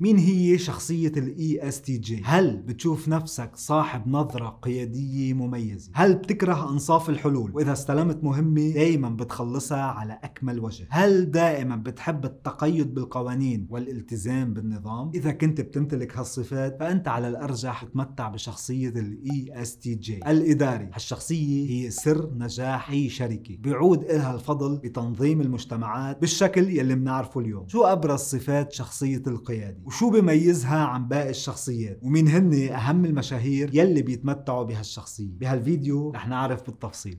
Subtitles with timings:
[0.00, 7.10] مين هي شخصية ال ESTJ؟ هل بتشوف نفسك صاحب نظرة قيادية مميزة؟ هل بتكره أنصاف
[7.10, 14.54] الحلول؟ وإذا استلمت مهمة دائما بتخلصها على أكمل وجه؟ هل دائما بتحب التقيد بالقوانين والالتزام
[14.54, 21.90] بالنظام؟ إذا كنت بتمتلك هالصفات فأنت على الأرجح تتمتع بشخصية ال ESTJ الإداري، هالشخصية هي
[21.90, 27.68] سر نجاح أي شركة، بيعود لها الفضل بتنظيم المجتمعات بالشكل يلي بنعرفه اليوم.
[27.68, 34.02] شو أبرز صفات شخصية القيادي؟ وشو بيميزها عن باقي الشخصيات؟ ومين هن أهم المشاهير يلي
[34.02, 37.18] بيتمتعوا بهالشخصية؟ بهالفيديو رح نعرف بالتفصيل.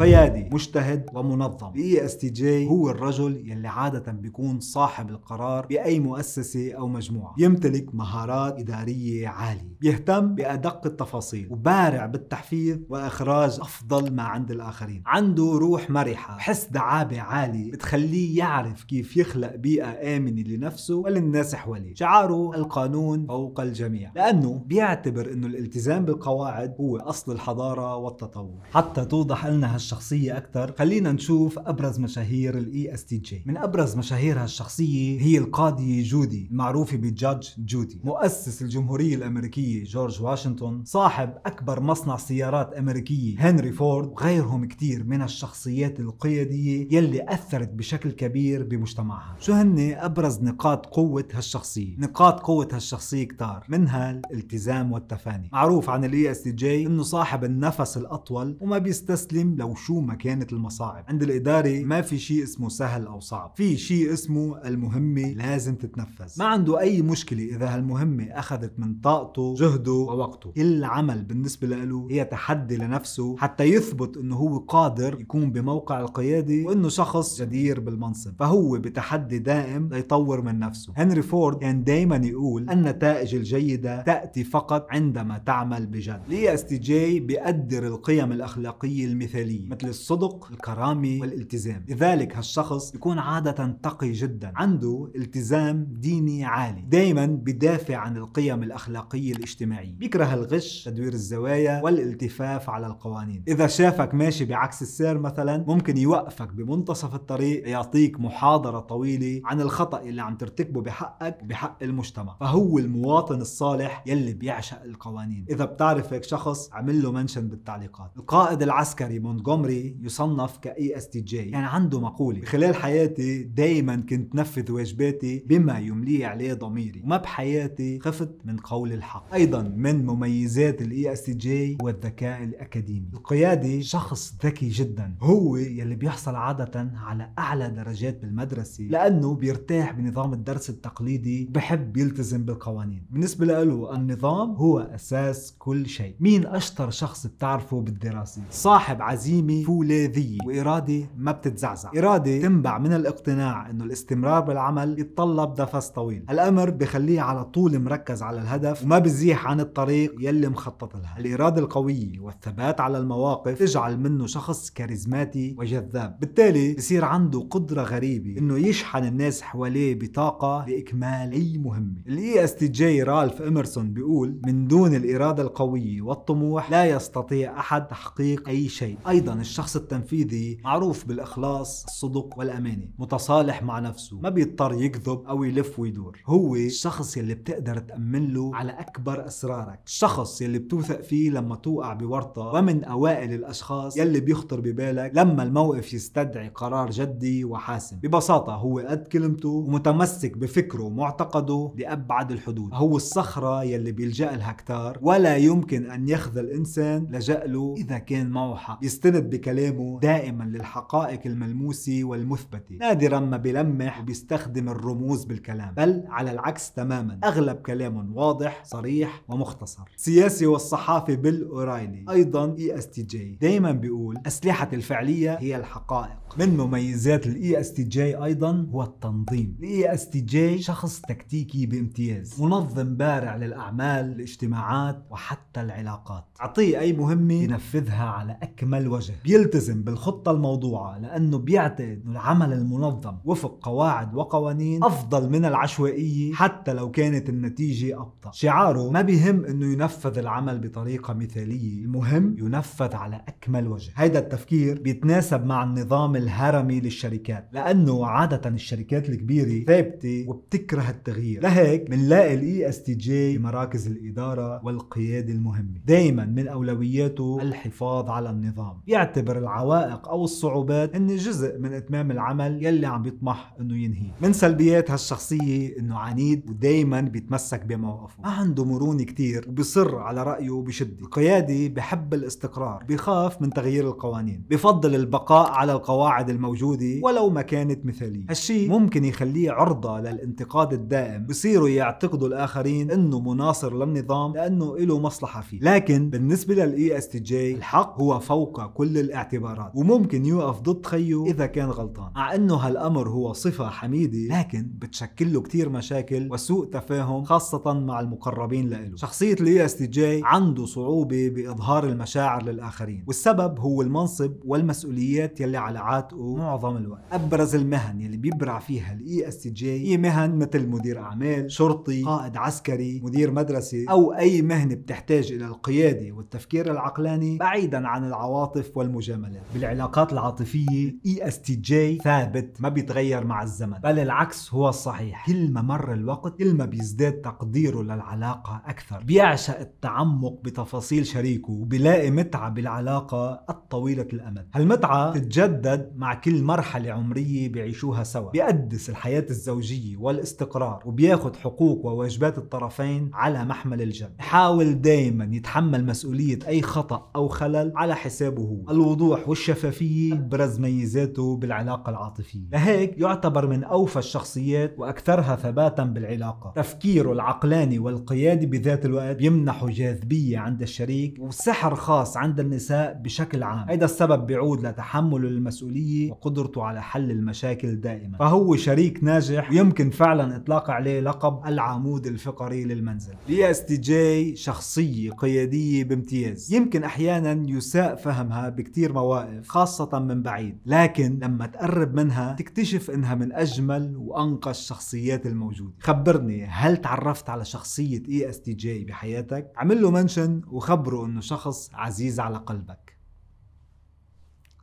[0.00, 1.72] قيادي مجتهد ومنظم.
[1.74, 7.34] ال ESTJ هو الرجل يلي عادة بيكون صاحب القرار بأي مؤسسة أو مجموعة.
[7.38, 9.76] يمتلك مهارات إدارية عالية.
[9.80, 15.02] بيهتم بأدق التفاصيل وبارع بالتحفيز وإخراج أفضل ما عند الآخرين.
[15.06, 21.94] عنده روح مرحة وحس دعابة عالي بتخليه يعرف كيف يخلق بيئة آمنة لنفسه وللناس حواليه.
[21.94, 28.60] شعاره القانون فوق الجميع لأنه بيعتبر أنه الالتزام بالقواعد هو أصل الحضارة والتطور.
[28.72, 35.20] حتى توضح لنا هالشخصية أكثر خلينا نشوف أبرز مشاهير ال ESTJ من أبرز مشاهير هالشخصية
[35.20, 38.00] هي القاضية جودي المعروفة ب Judge Judy.
[38.04, 44.08] مؤسس الجمهورية الأمريكية جورج واشنطن صاحب أكبر مصنع سيارات أمريكية هنري فورد.
[44.08, 49.36] وغيرهم كتير من الشخصيات القيادية يلي أثرت بشكل كبير بمجتمعها.
[49.40, 53.66] شو هن أبرز نقاط قوة هالشخصية؟ نقاط قوة هالشخصية كتار.
[53.68, 55.48] منها الالتزام والتفاني.
[55.52, 61.04] معروف عن ال ESTJ إنه صاحب النفس الأطول وما بيستسلم لو شو ما كانت المصاعب.
[61.08, 63.52] عند الإدارة ما في شيء اسمه سهل أو صعب.
[63.56, 66.32] في شيء اسمه المهمة لازم تتنفذ.
[66.38, 70.50] ما عنده أي مشكلة إذا هالمهمة أخذت من طاقته جهده ووقته.
[70.50, 76.64] كل عمل بالنسبة له هي تحدي لنفسه حتى يثبت أنه هو قادر يكون بموقع القيادة
[76.66, 78.32] وأنه شخص جدير بالمنصب.
[78.38, 80.92] فهو بتحدي دائم ليطور من نفسه.
[80.96, 86.22] هنري فورد كان دائما يقول النتائج الجيدة تأتي فقط عندما تعمل بجد.
[86.28, 91.84] ال ESTJ بيقدر القيم الأخلاقية المثالية؟ مثل الصدق الكرامة والالتزام.
[91.88, 94.52] لذلك هالشخص يكون عادة تقي جدا.
[94.56, 96.82] عنده التزام ديني عالي.
[96.82, 99.92] دايما بدافع عن القيم الأخلاقية الاجتماعية.
[99.92, 103.44] بيكره الغش تدوير الزوايا والالتفاف على القوانين.
[103.48, 110.00] إذا شافك ماشي بعكس السير مثلا ممكن يوقفك بمنتصف الطريق يعطيك محاضرة طويلة عن الخطأ
[110.00, 112.36] اللي عم ترتكبه بحقك بحق المجتمع.
[112.40, 115.44] فهو المواطن الصالح يلي بيعشق القوانين.
[115.50, 118.10] إذا بتعرف هيك شخص عمل له mention بالتعليقات.
[118.16, 119.18] القائد العسكري
[119.50, 122.44] مونتغومري يصنف ك ESTJ يعني عنده مقولة.
[122.44, 127.02] خلال حياتي دايما كنت نفذ واجباتي بما يملي عليه ضميري.
[127.04, 129.34] وما بحياتي خفت من قول الحق.
[129.34, 133.08] أيضا من مميزات ال ESTJ هو الذكاء الأكاديمي.
[133.14, 135.14] القيادي شخص ذكي جدا.
[135.20, 142.44] هو يلي بيحصل عادة على أعلى درجات بالمدرسة لأنه بيرتاح بنظام الدرس التقليدي بحب يلتزم
[142.44, 143.06] بالقوانين.
[143.10, 146.14] بالنسبة له النظام هو أساس كل شيء.
[146.20, 149.02] مين أشطر شخص بتعرفه بالدراسة؟ صاحب
[149.40, 151.90] عزيمة فولاذية وإرادة ما بتتزعزع.
[151.98, 156.24] إرادة تنبع من الاقتناع أنه الاستمرار بالعمل يتطلب نفس طويل.
[156.30, 161.18] الأمر بخليه على طول مركز على الهدف وما بزيح عن الطريق يلي مخطط لها.
[161.18, 166.18] الإرادة القوية والثبات على المواقف تجعل منه شخص كاريزماتي وجذاب.
[166.20, 172.02] بالتالي بصير عنده قدرة غريبة أنه يشحن الناس حواليه بطاقة لإكمال أي مهمة.
[172.08, 178.68] ال ESTJ رالف إمرسون بيقول من دون الإرادة القوية والطموح لا يستطيع أحد تحقيق أي
[178.68, 178.96] شيء.
[179.08, 185.78] أيضا الشخص التنفيذي معروف بالإخلاص الصدق والأمانة متصالح مع نفسه ما بيضطر يكذب أو يلف
[185.78, 186.18] ويدور.
[186.26, 189.80] هو الشخص يلي بتقدر تأمن له على أكبر أسرارك.
[189.86, 195.94] الشخص يلي بتوثق فيه لما توقع بورطة ومن أوائل الأشخاص يلي بيخطر ببالك لما الموقف
[195.94, 197.96] يستدعي قرار جدي وحاسم.
[198.02, 202.70] ببساطة هو قد كلمته ومتمسك بفكره ومعتقده لأبعد الحدود.
[202.72, 208.30] هو الصخرة يلي بيلجأ لها كتار ولا يمكن أن يخذل إنسان لجأ له إذا كان
[208.30, 208.84] معه حق.
[209.20, 216.72] بيستند بكلامه دائما للحقائق الملموسة والمثبتة نادرا ما بيلمح وبيستخدم الرموز بالكلام بل على العكس
[216.72, 219.82] تماما أغلب كلامه واضح صريح ومختصر.
[219.96, 226.38] السياسي والصحافي بيل أورايلي أيضا ESTJ دائما بيقول أسلحة الفعلية هي الحقائق.
[226.38, 229.56] من مميزات الاي اس تي جي أيضا هو التنظيم.
[229.60, 236.24] ال E STJ شخص تكتيكي بامتياز منظم بارع للأعمال الاجتماعات وحتى العلاقات.
[236.40, 239.09] أعطيه أي مهمة ينفذها على أكمل وجه.
[239.10, 246.32] وجه بيلتزم بالخطة الموضوعة لأنه بيعتقد أنه العمل المنظم وفق قواعد وقوانين أفضل من العشوائية
[246.32, 248.30] حتى لو كانت النتيجة أبطأ.
[248.32, 253.92] شعاره ما بيهم أنه ينفذ العمل بطريقة مثالية المهم ينفذ على أكمل وجه.
[253.96, 261.42] هيدا التفكير بيتناسب مع النظام الهرمي للشركات لأنه عادة الشركات الكبيرة ثابتة وبتكره التغيير.
[261.42, 265.80] لهيك بنلاقي ال ESTJ بمراكز الإدارة والقيادة المهمة.
[265.86, 268.80] دايما من أولوياته الحفاظ على النظام.
[269.00, 274.32] يعتبر العوائق أو الصعوبات هن جزء من إتمام العمل يلي عم بيطمح إنه ينهيه من
[274.32, 278.22] سلبيات هالشخصية إنه عنيد ودايما بيتمسك بموقفه.
[278.22, 284.44] ما عنده مرونة كتير وبيصر على رأيه بشدة القيادي بحب الاستقرار بيخاف من تغيير القوانين
[284.50, 288.26] بفضل البقاء على القواعد الموجودة ولو ما كانت مثالية.
[288.28, 291.26] هالشي ممكن يخليه عرضة للانتقاد الدائم.
[291.26, 295.60] بصيروا يعتقدوا الآخرين إنه مناصر للنظام لأنه له مصلحة فيه.
[295.60, 301.68] لكن بالنسبة لل ESTJ الحق هو فوق كل الاعتبارات وممكن يوقف ضد خيه إذا كان
[301.68, 302.12] غلطان.
[302.14, 308.00] مع إنه هالأمر هو صفة حميدة لكن بتشكل له كتير مشاكل وسوء تفاهم خاصة مع
[308.00, 315.56] المقربين له شخصية ال ESTJ عنده صعوبة بإظهار المشاعر للآخرين والسبب هو المنصب والمسؤوليات يلي
[315.56, 317.04] على عاتقه معظم الوقت.
[317.12, 323.00] أبرز المهن يلي بيبرع فيها ال ESTJ هي مهن مثل مدير أعمال شرطي قائد عسكري
[323.04, 330.12] مدير مدرسة أو أي مهنة بتحتاج إلى القيادة والتفكير العقلاني بعيدا عن العواطف والمجاملات بالعلاقات
[330.12, 335.26] العاطفية ESTJ ثابت ما بيتغير مع الزمن بل العكس هو الصحيح.
[335.26, 339.02] كل ما مر الوقت كل ما بيزداد تقديره للعلاقة أكثر.
[339.02, 344.46] بيعشق التعمق بتفاصيل شريكه وبيلاقي متعة بالعلاقة الطويلة الأمد.
[344.54, 348.30] هالمتعة تتجدد مع كل مرحلة عمرية بيعيشوها سوا.
[348.30, 356.38] بيقدس الحياة الزوجية والاستقرار وبياخد حقوق وواجبات الطرفين على محمل الجد بحاول دايما يتحمل مسؤولية
[356.48, 358.59] أي خطأ أو خلل على حسابه هو.
[358.70, 359.28] الوضوح.
[359.28, 362.40] والشفافية أبرز ميزاته بالعلاقة العاطفية.
[362.52, 366.52] لهيك يعتبر من أوفى الشخصيات وأكثرها ثباتا بالعلاقة.
[366.56, 373.68] تفكيره العقلاني والقيادي بذات الوقت بيمنحه جاذبية عند الشريك وسحر خاص عند النساء بشكل عام.
[373.68, 378.18] هذا السبب بيعود لتحمله للمسؤولية وقدرته على حل المشاكل دائما.
[378.18, 383.14] فهو شريك ناجح ويمكن فعلا إطلاق عليه لقب العمود الفقري للمنزل.
[383.28, 386.54] ESTJ شخصية قيادية بامتياز.
[386.54, 393.14] يمكن أحيانا يساء فهمها بكتير مواقف خاصة من بعيد لكن لما تقرب منها تكتشف إنها
[393.14, 395.74] من أجمل وانقى الشخصيات الموجودة.
[395.80, 402.38] خبرني هل تعرفت على شخصية ESTJ بحياتك؟ عمل له منشن وخبره إنه شخص عزيز على
[402.38, 402.96] قلبك.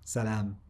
[0.03, 0.66] سلام.